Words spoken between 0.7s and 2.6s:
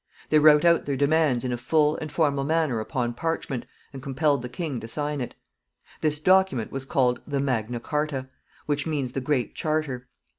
their demands in a full and formal